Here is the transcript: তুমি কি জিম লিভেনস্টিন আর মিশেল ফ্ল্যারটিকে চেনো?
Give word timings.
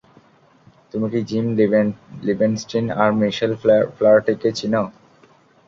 তুমি 0.91 1.07
কি 1.11 1.19
জিম 1.29 1.45
লিভেনস্টিন 2.27 2.85
আর 3.01 3.09
মিশেল 3.19 3.51
ফ্ল্যারটিকে 3.95 4.49
চেনো? 4.57 4.83